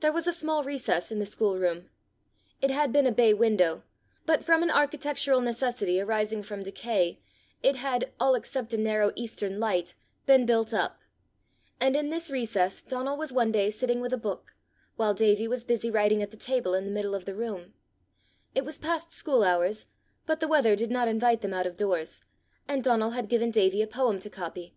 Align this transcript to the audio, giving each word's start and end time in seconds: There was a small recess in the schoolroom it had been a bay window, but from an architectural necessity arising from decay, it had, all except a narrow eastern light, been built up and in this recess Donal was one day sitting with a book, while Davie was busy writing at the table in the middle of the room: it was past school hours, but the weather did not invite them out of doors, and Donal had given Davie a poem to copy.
There 0.00 0.14
was 0.14 0.26
a 0.26 0.32
small 0.32 0.64
recess 0.64 1.12
in 1.12 1.18
the 1.18 1.26
schoolroom 1.26 1.90
it 2.62 2.70
had 2.70 2.90
been 2.90 3.06
a 3.06 3.12
bay 3.12 3.34
window, 3.34 3.82
but 4.24 4.42
from 4.42 4.62
an 4.62 4.70
architectural 4.70 5.42
necessity 5.42 6.00
arising 6.00 6.42
from 6.42 6.62
decay, 6.62 7.20
it 7.62 7.76
had, 7.76 8.14
all 8.18 8.34
except 8.34 8.72
a 8.72 8.78
narrow 8.78 9.12
eastern 9.14 9.60
light, 9.60 9.94
been 10.24 10.46
built 10.46 10.72
up 10.72 11.00
and 11.82 11.94
in 11.94 12.08
this 12.08 12.30
recess 12.30 12.82
Donal 12.82 13.18
was 13.18 13.30
one 13.30 13.52
day 13.52 13.68
sitting 13.68 14.00
with 14.00 14.14
a 14.14 14.16
book, 14.16 14.54
while 14.96 15.12
Davie 15.12 15.48
was 15.48 15.64
busy 15.64 15.90
writing 15.90 16.22
at 16.22 16.30
the 16.30 16.38
table 16.38 16.72
in 16.72 16.86
the 16.86 16.90
middle 16.90 17.14
of 17.14 17.26
the 17.26 17.34
room: 17.36 17.74
it 18.54 18.64
was 18.64 18.78
past 18.78 19.12
school 19.12 19.44
hours, 19.44 19.84
but 20.24 20.40
the 20.40 20.48
weather 20.48 20.74
did 20.74 20.90
not 20.90 21.08
invite 21.08 21.42
them 21.42 21.52
out 21.52 21.66
of 21.66 21.76
doors, 21.76 22.22
and 22.66 22.82
Donal 22.82 23.10
had 23.10 23.28
given 23.28 23.50
Davie 23.50 23.82
a 23.82 23.86
poem 23.86 24.18
to 24.20 24.30
copy. 24.30 24.74